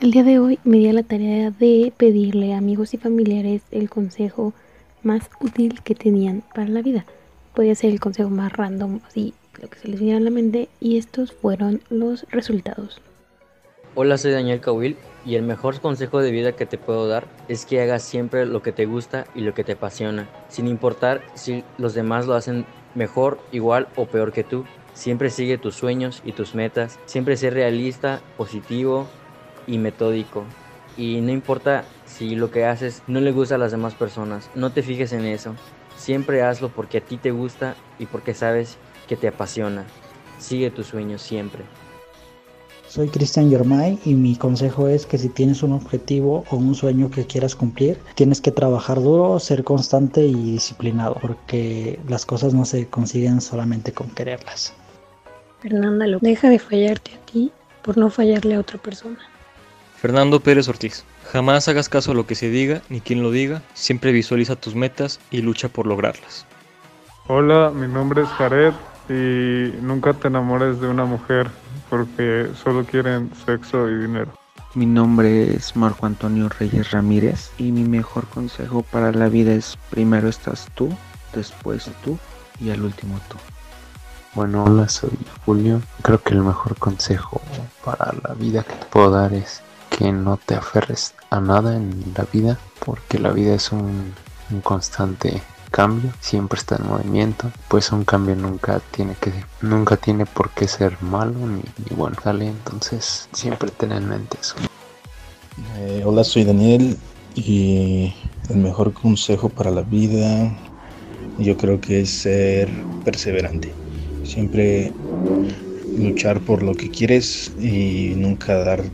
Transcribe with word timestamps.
El 0.00 0.12
día 0.12 0.22
de 0.22 0.38
hoy 0.38 0.60
me 0.62 0.76
di 0.76 0.86
a 0.86 0.92
la 0.92 1.02
tarea 1.02 1.50
de 1.50 1.92
pedirle 1.96 2.54
a 2.54 2.58
amigos 2.58 2.94
y 2.94 2.98
familiares 2.98 3.62
el 3.72 3.90
consejo 3.90 4.52
más 5.02 5.28
útil 5.40 5.82
que 5.82 5.96
tenían 5.96 6.44
para 6.54 6.68
la 6.68 6.82
vida. 6.82 7.04
Podía 7.52 7.74
ser 7.74 7.90
el 7.90 7.98
consejo 7.98 8.30
más 8.30 8.52
random, 8.52 9.00
así 9.08 9.34
lo 9.60 9.68
que 9.68 9.76
se 9.76 9.88
les 9.88 9.98
viniera 9.98 10.18
a 10.18 10.22
la 10.22 10.30
mente, 10.30 10.68
y 10.78 10.98
estos 10.98 11.32
fueron 11.32 11.80
los 11.90 12.26
resultados. 12.30 13.00
Hola, 13.96 14.18
soy 14.18 14.30
Daniel 14.30 14.60
Cawil 14.60 14.96
y 15.26 15.34
el 15.34 15.42
mejor 15.42 15.80
consejo 15.80 16.20
de 16.20 16.30
vida 16.30 16.52
que 16.52 16.64
te 16.64 16.78
puedo 16.78 17.08
dar 17.08 17.26
es 17.48 17.66
que 17.66 17.82
hagas 17.82 18.04
siempre 18.04 18.46
lo 18.46 18.62
que 18.62 18.70
te 18.70 18.86
gusta 18.86 19.26
y 19.34 19.40
lo 19.40 19.52
que 19.52 19.64
te 19.64 19.72
apasiona, 19.72 20.28
sin 20.48 20.68
importar 20.68 21.22
si 21.34 21.64
los 21.76 21.94
demás 21.94 22.24
lo 22.28 22.34
hacen 22.34 22.66
mejor, 22.94 23.40
igual 23.50 23.88
o 23.96 24.06
peor 24.06 24.30
que 24.30 24.44
tú. 24.44 24.64
Siempre 24.94 25.30
sigue 25.30 25.58
tus 25.58 25.74
sueños 25.74 26.22
y 26.24 26.32
tus 26.32 26.54
metas, 26.54 27.00
siempre 27.06 27.36
sé 27.36 27.50
realista, 27.50 28.20
positivo 28.36 29.08
y 29.68 29.78
metódico. 29.78 30.44
Y 30.96 31.20
no 31.20 31.30
importa 31.30 31.84
si 32.06 32.34
lo 32.34 32.50
que 32.50 32.64
haces 32.64 33.02
no 33.06 33.20
le 33.20 33.30
gusta 33.30 33.54
a 33.54 33.58
las 33.58 33.70
demás 33.70 33.94
personas, 33.94 34.50
no 34.56 34.72
te 34.72 34.82
fijes 34.82 35.12
en 35.12 35.24
eso. 35.24 35.54
Siempre 35.96 36.42
hazlo 36.42 36.70
porque 36.70 36.98
a 36.98 37.00
ti 37.00 37.18
te 37.18 37.30
gusta 37.30 37.76
y 38.00 38.06
porque 38.06 38.34
sabes 38.34 38.78
que 39.06 39.16
te 39.16 39.28
apasiona. 39.28 39.84
Sigue 40.38 40.70
tus 40.70 40.86
sueños 40.88 41.22
siempre. 41.22 41.62
Soy 42.88 43.08
Cristian 43.08 43.50
Yormay 43.50 43.98
y 44.06 44.14
mi 44.14 44.34
consejo 44.34 44.88
es 44.88 45.04
que 45.04 45.18
si 45.18 45.28
tienes 45.28 45.62
un 45.62 45.72
objetivo 45.72 46.44
o 46.50 46.56
un 46.56 46.74
sueño 46.74 47.10
que 47.10 47.26
quieras 47.26 47.54
cumplir, 47.54 47.98
tienes 48.14 48.40
que 48.40 48.50
trabajar 48.50 49.02
duro, 49.02 49.38
ser 49.38 49.62
constante 49.62 50.24
y 50.24 50.52
disciplinado, 50.52 51.18
porque 51.20 52.00
las 52.08 52.24
cosas 52.24 52.54
no 52.54 52.64
se 52.64 52.88
consiguen 52.88 53.42
solamente 53.42 53.92
con 53.92 54.08
quererlas. 54.08 54.72
Fernanda, 55.60 56.06
deja 56.22 56.48
de 56.48 56.58
fallarte 56.58 57.10
a 57.14 57.26
ti 57.26 57.52
por 57.82 57.98
no 57.98 58.08
fallarle 58.08 58.54
a 58.54 58.60
otra 58.60 58.78
persona. 58.78 59.18
Fernando 60.00 60.38
Pérez 60.38 60.68
Ortiz, 60.68 61.04
jamás 61.32 61.66
hagas 61.66 61.88
caso 61.88 62.12
a 62.12 62.14
lo 62.14 62.24
que 62.24 62.36
se 62.36 62.48
diga 62.50 62.82
ni 62.88 63.00
quien 63.00 63.20
lo 63.20 63.32
diga, 63.32 63.62
siempre 63.74 64.12
visualiza 64.12 64.54
tus 64.54 64.76
metas 64.76 65.18
y 65.32 65.42
lucha 65.42 65.68
por 65.68 65.88
lograrlas. 65.88 66.46
Hola, 67.26 67.72
mi 67.74 67.88
nombre 67.88 68.22
es 68.22 68.28
Jared 68.28 68.72
y 69.08 69.74
nunca 69.82 70.12
te 70.12 70.28
enamores 70.28 70.80
de 70.80 70.86
una 70.86 71.04
mujer 71.04 71.50
porque 71.90 72.48
solo 72.62 72.84
quieren 72.84 73.32
sexo 73.44 73.88
y 73.88 73.98
dinero. 73.98 74.30
Mi 74.74 74.86
nombre 74.86 75.52
es 75.52 75.74
Marco 75.74 76.06
Antonio 76.06 76.48
Reyes 76.48 76.92
Ramírez 76.92 77.50
y 77.58 77.72
mi 77.72 77.82
mejor 77.82 78.24
consejo 78.28 78.82
para 78.82 79.10
la 79.10 79.28
vida 79.28 79.52
es 79.52 79.76
primero 79.90 80.28
estás 80.28 80.68
tú, 80.76 80.96
después 81.34 81.90
tú 82.04 82.16
y 82.60 82.70
al 82.70 82.82
último 82.82 83.18
tú. 83.28 83.36
Bueno, 84.34 84.62
hola, 84.62 84.88
soy 84.88 85.18
Julio. 85.44 85.82
Creo 86.02 86.22
que 86.22 86.34
el 86.34 86.42
mejor 86.42 86.76
consejo 86.76 87.40
para 87.84 88.14
la 88.22 88.34
vida 88.34 88.62
que 88.62 88.74
te 88.74 88.86
puedo 88.86 89.10
dar 89.10 89.32
es 89.32 89.62
que 89.98 90.12
no 90.12 90.36
te 90.36 90.54
aferres 90.54 91.12
a 91.28 91.40
nada 91.40 91.74
en 91.74 92.04
la 92.16 92.24
vida 92.32 92.56
porque 92.86 93.18
la 93.18 93.32
vida 93.32 93.56
es 93.56 93.72
un, 93.72 94.14
un 94.52 94.60
constante 94.60 95.42
cambio 95.72 96.12
siempre 96.20 96.60
está 96.60 96.76
en 96.76 96.86
movimiento 96.86 97.50
pues 97.66 97.90
un 97.90 98.04
cambio 98.04 98.36
nunca 98.36 98.80
tiene 98.92 99.16
que 99.20 99.32
nunca 99.60 99.96
tiene 99.96 100.24
por 100.24 100.50
qué 100.50 100.68
ser 100.68 100.96
malo 101.02 101.34
ni, 101.48 101.62
bueno 101.96 102.16
sale 102.22 102.46
entonces 102.46 103.28
siempre 103.32 103.72
ten 103.72 103.90
en 103.90 104.08
mente 104.08 104.38
eso. 104.40 104.54
Eh, 105.78 106.02
hola 106.06 106.22
soy 106.22 106.44
Daniel 106.44 106.96
y 107.34 108.14
el 108.50 108.58
mejor 108.58 108.92
consejo 108.92 109.48
para 109.48 109.72
la 109.72 109.82
vida 109.82 110.56
yo 111.38 111.56
creo 111.56 111.80
que 111.80 112.02
es 112.02 112.10
ser 112.10 112.68
perseverante. 113.04 113.72
Siempre 114.22 114.92
luchar 115.96 116.40
por 116.40 116.62
lo 116.62 116.74
que 116.74 116.88
quieres 116.88 117.52
y 117.58 118.12
nunca 118.16 118.54
dar 118.54 118.84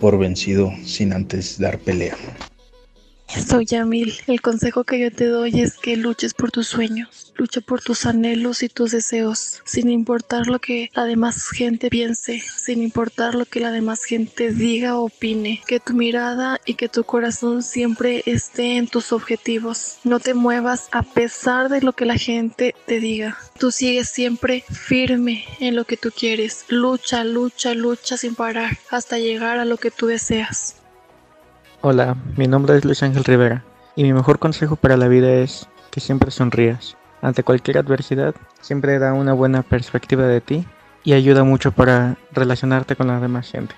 por 0.00 0.18
vencido 0.18 0.72
sin 0.84 1.12
antes 1.12 1.58
dar 1.58 1.78
pelea 1.78 2.16
soy 3.28 3.66
Yamil. 3.66 4.14
El 4.26 4.40
consejo 4.40 4.84
que 4.84 4.98
yo 4.98 5.10
te 5.10 5.26
doy 5.26 5.60
es 5.60 5.76
que 5.76 5.96
luches 5.96 6.34
por 6.34 6.50
tus 6.50 6.66
sueños, 6.66 7.32
lucha 7.36 7.60
por 7.60 7.80
tus 7.80 8.06
anhelos 8.06 8.62
y 8.62 8.68
tus 8.68 8.92
deseos, 8.92 9.62
sin 9.64 9.90
importar 9.90 10.46
lo 10.46 10.58
que 10.58 10.90
la 10.94 11.04
demás 11.04 11.48
gente 11.50 11.90
piense, 11.90 12.40
sin 12.40 12.82
importar 12.82 13.34
lo 13.34 13.44
que 13.44 13.60
la 13.60 13.70
demás 13.70 14.04
gente 14.04 14.52
diga 14.52 14.98
o 14.98 15.06
opine. 15.06 15.62
Que 15.66 15.80
tu 15.80 15.94
mirada 15.94 16.60
y 16.64 16.74
que 16.74 16.88
tu 16.88 17.04
corazón 17.04 17.62
siempre 17.62 18.22
esté 18.26 18.76
en 18.76 18.88
tus 18.88 19.12
objetivos. 19.12 19.98
No 20.04 20.20
te 20.20 20.34
muevas 20.34 20.88
a 20.92 21.02
pesar 21.02 21.68
de 21.68 21.82
lo 21.82 21.92
que 21.92 22.06
la 22.06 22.16
gente 22.16 22.74
te 22.86 23.00
diga. 23.00 23.38
Tú 23.58 23.70
sigues 23.70 24.08
siempre 24.08 24.64
firme 24.70 25.44
en 25.60 25.76
lo 25.76 25.84
que 25.84 25.96
tú 25.96 26.10
quieres. 26.10 26.64
Lucha, 26.68 27.24
lucha, 27.24 27.74
lucha 27.74 28.16
sin 28.16 28.34
parar 28.34 28.78
hasta 28.90 29.18
llegar 29.18 29.58
a 29.58 29.64
lo 29.64 29.76
que 29.76 29.90
tú 29.90 30.06
deseas. 30.06 30.77
Hola, 31.80 32.16
mi 32.36 32.48
nombre 32.48 32.76
es 32.76 32.84
Luis 32.84 33.04
Ángel 33.04 33.22
Rivera 33.22 33.62
y 33.94 34.02
mi 34.02 34.12
mejor 34.12 34.40
consejo 34.40 34.74
para 34.74 34.96
la 34.96 35.06
vida 35.06 35.32
es 35.34 35.68
que 35.92 36.00
siempre 36.00 36.32
sonrías. 36.32 36.96
Ante 37.22 37.44
cualquier 37.44 37.78
adversidad, 37.78 38.34
siempre 38.60 38.98
da 38.98 39.12
una 39.12 39.32
buena 39.32 39.62
perspectiva 39.62 40.24
de 40.24 40.40
ti 40.40 40.66
y 41.04 41.12
ayuda 41.12 41.44
mucho 41.44 41.70
para 41.70 42.16
relacionarte 42.32 42.96
con 42.96 43.06
la 43.06 43.20
demás 43.20 43.48
gente. 43.52 43.76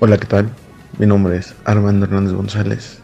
Hola, 0.00 0.16
¿qué 0.16 0.24
tal? 0.24 0.48
Mi 0.96 1.04
nombre 1.04 1.36
es 1.36 1.54
Armando 1.66 2.06
Hernández 2.06 2.32
González. 2.32 3.00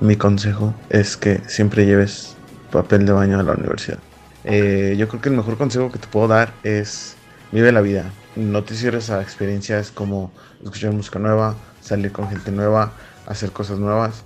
Mi 0.00 0.16
consejo 0.16 0.74
es 0.90 1.16
que 1.16 1.40
siempre 1.46 1.86
lleves 1.86 2.36
papel 2.70 3.06
de 3.06 3.12
baño 3.12 3.40
a 3.40 3.42
la 3.42 3.52
universidad. 3.52 4.00
Eh, 4.44 4.96
yo 4.98 5.08
creo 5.08 5.22
que 5.22 5.30
el 5.30 5.36
mejor 5.36 5.56
consejo 5.56 5.90
que 5.90 5.98
te 5.98 6.08
puedo 6.08 6.28
dar 6.28 6.52
es 6.62 7.16
vive 7.52 7.70
la 7.70 7.82
vida. 7.82 8.10
No 8.34 8.64
te 8.64 8.74
cierres 8.74 9.10
a 9.10 9.22
experiencias 9.22 9.90
como 9.90 10.32
escuchar 10.64 10.92
música 10.92 11.18
nueva, 11.18 11.54
salir 11.80 12.10
con 12.10 12.28
gente 12.28 12.50
nueva, 12.50 12.92
hacer 13.26 13.52
cosas 13.52 13.78
nuevas, 13.78 14.24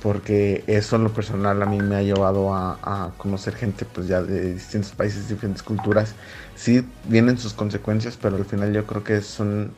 porque 0.00 0.64
eso 0.68 0.96
en 0.96 1.04
lo 1.04 1.12
personal 1.12 1.60
a 1.60 1.66
mí 1.66 1.78
me 1.78 1.96
ha 1.96 2.02
llevado 2.02 2.54
a, 2.54 3.12
conocer 3.18 3.54
gente 3.54 3.84
pues 3.84 4.06
ya 4.06 4.22
de 4.22 4.54
distintos 4.54 4.92
países, 4.92 5.28
diferentes 5.28 5.62
culturas. 5.62 6.14
Sí 6.54 6.86
vienen 7.04 7.36
sus 7.36 7.52
consecuencias, 7.52 8.16
pero 8.20 8.36
al 8.36 8.44
final 8.44 8.72
yo 8.72 8.86
creo 8.86 9.04
que 9.04 9.20
son 9.20 9.74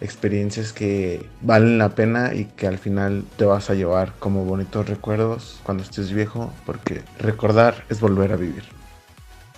experiencias 0.00 0.72
que 0.72 1.28
valen 1.40 1.78
la 1.78 1.90
pena 1.90 2.34
y 2.34 2.46
que 2.46 2.66
al 2.66 2.78
final 2.78 3.24
te 3.36 3.44
vas 3.44 3.70
a 3.70 3.74
llevar 3.74 4.12
como 4.18 4.44
bonitos 4.44 4.88
recuerdos 4.88 5.60
cuando 5.62 5.84
estés 5.84 6.12
viejo, 6.12 6.52
porque 6.66 7.02
recordar 7.18 7.84
es 7.88 8.00
volver 8.00 8.32
a 8.32 8.36
vivir. 8.36 8.64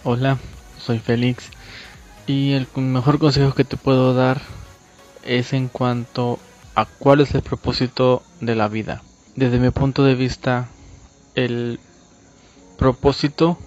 Hola, 0.04 0.38
soy 0.78 0.98
Félix 0.98 1.50
y 2.26 2.52
el 2.52 2.66
mejor 2.76 3.18
consejo 3.18 3.54
que 3.54 3.64
te 3.64 3.76
puedo 3.76 4.14
dar 4.14 4.42
es 5.24 5.52
en 5.52 5.68
cuanto 5.68 6.38
a 6.74 6.84
cuál 6.84 7.20
es 7.20 7.34
el 7.34 7.42
propósito 7.42 8.22
de 8.40 8.54
la 8.54 8.68
vida. 8.68 9.02
Desde 9.34 9.58
mi 9.58 9.70
punto 9.70 10.04
de 10.04 10.14
vista, 10.14 10.68
el 11.34 11.78
propósito 12.78 13.58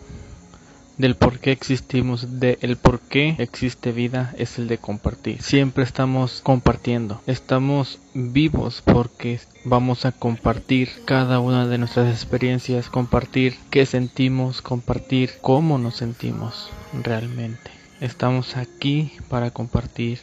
del 0.98 1.16
por 1.16 1.40
qué 1.40 1.52
existimos, 1.52 2.40
de 2.40 2.58
el 2.62 2.76
por 2.76 3.00
qué 3.00 3.36
existe 3.40 3.94
vida 3.94 4.34
es 4.38 4.60
el 4.60 4.68
de 4.68 4.78
compartir. 4.78 5.42
Siempre 5.42 5.86
estamos 5.86 6.42
compartiendo, 6.42 7.22
estamos 7.26 8.00
vivos 8.14 8.82
porque 8.84 9.40
vamos 9.64 10.06
a 10.06 10.12
compartir 10.12 10.90
cada 11.06 11.40
una 11.40 11.68
de 11.68 11.78
nuestras 11.78 12.14
experiencias, 12.14 12.90
compartir 12.90 13.56
qué 13.70 13.86
sentimos, 13.86 14.62
compartir 14.62 15.32
cómo 15.42 15.78
nos 15.78 15.96
sentimos 15.96 16.70
realmente. 17.02 17.79
Estamos 18.02 18.56
aquí 18.58 19.12
para 19.30 19.52
compartir 19.52 20.20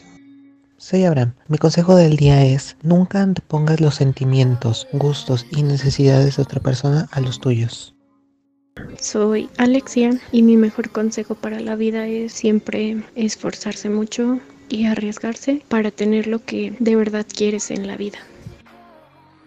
soy 0.79 1.05
Abraham. 1.05 1.33
Mi 1.47 1.57
consejo 1.57 1.95
del 1.95 2.17
día 2.17 2.45
es, 2.45 2.77
nunca 2.83 3.23
antepongas 3.23 3.81
los 3.81 3.95
sentimientos, 3.95 4.87
gustos 4.93 5.47
y 5.49 5.63
necesidades 5.63 6.37
de 6.37 6.43
otra 6.43 6.61
persona 6.61 7.07
a 7.11 7.19
los 7.19 7.39
tuyos. 7.39 7.95
Soy 8.99 9.49
Alexia 9.57 10.11
y 10.31 10.43
mi 10.43 10.55
mejor 10.55 10.91
consejo 10.91 11.33
para 11.33 11.59
la 11.59 11.75
vida 11.75 12.05
es 12.05 12.31
siempre 12.31 13.03
esforzarse 13.15 13.89
mucho 13.89 14.39
y 14.69 14.85
arriesgarse 14.85 15.63
para 15.67 15.89
tener 15.89 16.27
lo 16.27 16.45
que 16.45 16.75
de 16.79 16.95
verdad 16.95 17.25
quieres 17.27 17.71
en 17.71 17.87
la 17.87 17.97
vida. 17.97 18.19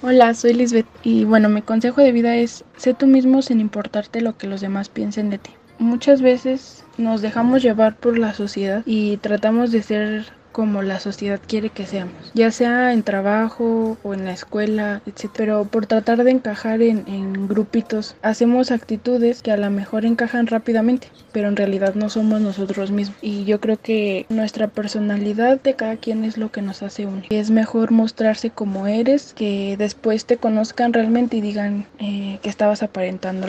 Hola, 0.02 0.34
soy 0.34 0.54
Lisbeth 0.54 0.86
y 1.04 1.24
bueno, 1.24 1.48
mi 1.48 1.62
consejo 1.62 2.00
de 2.00 2.10
vida 2.10 2.36
es 2.36 2.64
sé 2.76 2.92
tú 2.92 3.06
mismo 3.06 3.40
sin 3.40 3.60
importarte 3.60 4.20
lo 4.20 4.36
que 4.36 4.48
los 4.48 4.60
demás 4.60 4.88
piensen 4.88 5.30
de 5.30 5.38
ti. 5.38 5.52
Muchas 5.80 6.20
veces 6.20 6.84
nos 6.98 7.22
dejamos 7.22 7.62
llevar 7.62 7.96
por 7.96 8.18
la 8.18 8.34
sociedad 8.34 8.82
y 8.84 9.16
tratamos 9.16 9.72
de 9.72 9.82
ser 9.82 10.26
como 10.52 10.82
la 10.82 11.00
sociedad 11.00 11.40
quiere 11.46 11.70
que 11.70 11.86
seamos, 11.86 12.32
ya 12.34 12.50
sea 12.50 12.92
en 12.92 13.02
trabajo 13.02 13.96
o 14.02 14.12
en 14.12 14.26
la 14.26 14.32
escuela, 14.32 15.00
etc. 15.06 15.30
Pero 15.34 15.64
por 15.64 15.86
tratar 15.86 16.22
de 16.22 16.32
encajar 16.32 16.82
en, 16.82 17.04
en, 17.08 17.48
grupitos, 17.48 18.14
hacemos 18.20 18.70
actitudes 18.70 19.40
que 19.40 19.52
a 19.52 19.56
lo 19.56 19.70
mejor 19.70 20.04
encajan 20.04 20.48
rápidamente, 20.48 21.08
pero 21.32 21.48
en 21.48 21.56
realidad 21.56 21.94
no 21.94 22.10
somos 22.10 22.42
nosotros 22.42 22.90
mismos. 22.90 23.16
Y 23.22 23.44
yo 23.44 23.58
creo 23.58 23.78
que 23.80 24.26
nuestra 24.28 24.68
personalidad 24.68 25.62
de 25.62 25.76
cada 25.76 25.96
quien 25.96 26.24
es 26.24 26.36
lo 26.36 26.52
que 26.52 26.60
nos 26.60 26.82
hace 26.82 27.06
único. 27.06 27.28
Es 27.30 27.50
mejor 27.50 27.90
mostrarse 27.90 28.50
como 28.50 28.86
eres, 28.86 29.32
que 29.34 29.76
después 29.78 30.26
te 30.26 30.36
conozcan 30.36 30.92
realmente 30.92 31.38
y 31.38 31.40
digan 31.40 31.86
eh, 32.00 32.38
que 32.42 32.50
estabas 32.50 32.82
aparentando. 32.82 33.46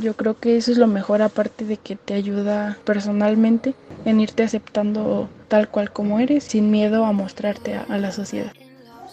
Yo 0.00 0.14
creo 0.14 0.38
que 0.38 0.56
eso 0.56 0.70
es 0.70 0.78
lo 0.78 0.86
mejor 0.86 1.22
aparte 1.22 1.64
de 1.64 1.76
que 1.76 1.96
te 1.96 2.14
ayuda 2.14 2.78
personalmente 2.84 3.74
en 4.04 4.20
irte 4.20 4.42
aceptando 4.44 5.28
tal 5.48 5.68
cual 5.68 5.90
como 5.92 6.20
eres 6.20 6.44
sin 6.44 6.70
miedo 6.70 7.04
a 7.04 7.12
mostrarte 7.12 7.74
a, 7.74 7.98
la 7.98 8.12
sociedad. 8.12 8.52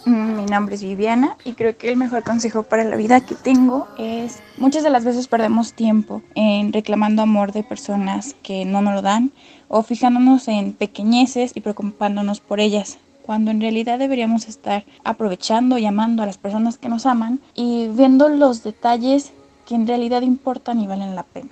Mm, 0.04 0.36
mi 0.36 0.46
nombre 0.46 0.76
es 0.76 0.82
Viviana 0.82 1.36
y 1.44 1.54
creo 1.54 1.76
que 1.76 1.90
el 1.90 1.96
mejor 1.96 2.22
consejo 2.22 2.62
para 2.62 2.84
la 2.84 2.94
vida 2.94 3.20
que 3.20 3.34
tengo 3.34 3.88
es 3.98 4.40
muchas 4.58 4.84
de 4.84 4.90
las 4.90 5.04
veces 5.04 5.26
perdemos 5.26 5.72
tiempo 5.72 6.22
en 6.36 6.72
reclamando 6.72 7.22
amor 7.22 7.52
de 7.52 7.64
personas 7.64 8.36
que 8.42 8.64
no 8.64 8.80
nos 8.80 8.94
lo 8.94 9.02
dan 9.02 9.32
o 9.68 9.82
fijándonos 9.82 10.46
en 10.46 10.72
pequeñeces 10.72 11.52
y 11.56 11.60
preocupándonos 11.60 12.40
por 12.40 12.60
ellas 12.60 12.98
cuando 13.22 13.50
en 13.50 13.60
realidad 13.60 13.98
deberíamos 13.98 14.46
estar 14.46 14.84
aprovechando 15.02 15.78
y 15.78 15.86
amando 15.86 16.22
a 16.22 16.26
las 16.26 16.38
personas 16.38 16.78
que 16.78 16.88
nos 16.88 17.06
aman 17.06 17.40
y 17.56 17.88
viendo 17.88 18.28
los 18.28 18.62
detalles 18.62 19.32
que 19.66 19.74
en 19.74 19.86
realidad 19.86 20.22
importan 20.22 20.80
y 20.80 20.86
valen 20.86 21.14
la 21.14 21.24
pena. 21.24 21.50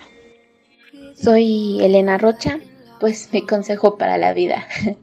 Soy 1.14 1.78
Elena 1.82 2.16
Rocha, 2.16 2.58
pues 3.00 3.28
mi 3.32 3.42
consejo 3.42 3.98
para 3.98 4.16
la 4.16 4.32
vida 4.32 4.66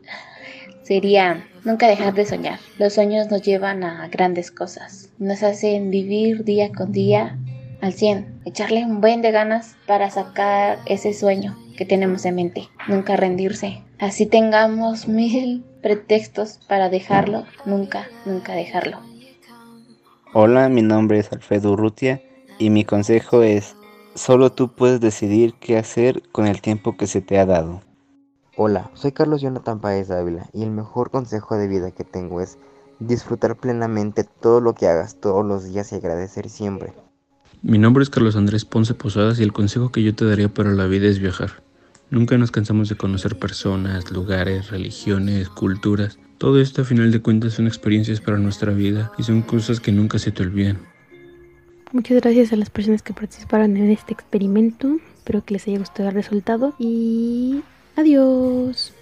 sería 0.83 1.45
nunca 1.63 1.87
dejar 1.87 2.13
de 2.13 2.25
soñar. 2.25 2.59
Los 2.79 2.93
sueños 2.93 3.29
nos 3.29 3.41
llevan 3.41 3.83
a 3.83 4.07
grandes 4.07 4.49
cosas, 4.49 5.09
nos 5.19 5.43
hacen 5.43 5.91
vivir 5.91 6.43
día 6.45 6.71
con 6.71 6.91
día 6.91 7.37
al 7.81 7.93
100, 7.93 8.41
echarle 8.45 8.85
un 8.85 9.01
buen 9.01 9.21
de 9.21 9.31
ganas 9.31 9.75
para 9.87 10.09
sacar 10.09 10.79
ese 10.85 11.13
sueño 11.13 11.57
que 11.77 11.85
tenemos 11.85 12.25
en 12.25 12.35
mente, 12.35 12.69
nunca 12.87 13.17
rendirse. 13.17 13.83
Así 13.99 14.25
tengamos 14.25 15.07
mil 15.07 15.65
pretextos 15.81 16.59
para 16.67 16.89
dejarlo, 16.89 17.45
nunca, 17.65 18.07
nunca 18.25 18.53
dejarlo. 18.53 18.99
Hola, 20.33 20.69
mi 20.69 20.81
nombre 20.81 21.19
es 21.19 21.31
Alfredo 21.33 21.73
Urrutia 21.73 22.21
y 22.61 22.69
mi 22.69 22.85
consejo 22.85 23.41
es, 23.41 23.75
solo 24.13 24.51
tú 24.51 24.67
puedes 24.67 25.01
decidir 25.01 25.55
qué 25.59 25.79
hacer 25.79 26.21
con 26.31 26.45
el 26.45 26.61
tiempo 26.61 26.95
que 26.95 27.07
se 27.07 27.19
te 27.19 27.39
ha 27.39 27.47
dado. 27.47 27.81
Hola, 28.55 28.91
soy 28.93 29.13
Carlos 29.13 29.41
Jonathan 29.41 29.79
Paez 29.79 30.11
Ávila 30.11 30.47
y 30.53 30.61
el 30.61 30.69
mejor 30.69 31.09
consejo 31.09 31.57
de 31.57 31.67
vida 31.67 31.89
que 31.89 32.03
tengo 32.03 32.39
es 32.39 32.59
disfrutar 32.99 33.55
plenamente 33.55 34.23
todo 34.23 34.61
lo 34.61 34.75
que 34.75 34.87
hagas 34.87 35.15
todos 35.15 35.43
los 35.43 35.63
días 35.63 35.91
y 35.91 35.95
agradecer 35.95 36.49
siempre. 36.49 36.93
Mi 37.63 37.79
nombre 37.79 38.03
es 38.03 38.11
Carlos 38.11 38.35
Andrés 38.35 38.63
Ponce 38.63 38.93
Posadas 38.93 39.39
y 39.39 39.43
el 39.43 39.53
consejo 39.53 39.91
que 39.91 40.03
yo 40.03 40.13
te 40.13 40.25
daría 40.25 40.49
para 40.49 40.69
la 40.69 40.85
vida 40.85 41.07
es 41.07 41.17
viajar. 41.17 41.63
Nunca 42.11 42.37
nos 42.37 42.51
cansamos 42.51 42.89
de 42.89 42.95
conocer 42.95 43.39
personas, 43.39 44.11
lugares, 44.11 44.69
religiones, 44.69 45.49
culturas. 45.49 46.19
Todo 46.37 46.61
esto 46.61 46.83
a 46.83 46.85
final 46.85 47.11
de 47.11 47.23
cuentas 47.23 47.53
son 47.53 47.65
experiencias 47.65 48.21
para 48.21 48.37
nuestra 48.37 48.71
vida 48.71 49.11
y 49.17 49.23
son 49.23 49.41
cosas 49.41 49.79
que 49.79 49.91
nunca 49.91 50.19
se 50.19 50.31
te 50.31 50.43
olvidan. 50.43 50.90
Muchas 51.93 52.21
gracias 52.21 52.53
a 52.53 52.55
las 52.55 52.69
personas 52.69 53.01
que 53.01 53.13
participaron 53.13 53.75
en 53.75 53.91
este 53.91 54.13
experimento. 54.13 54.97
Espero 55.17 55.43
que 55.43 55.55
les 55.55 55.67
haya 55.67 55.77
gustado 55.77 56.07
el 56.07 56.15
resultado 56.15 56.73
y 56.79 57.63
adiós. 57.97 58.93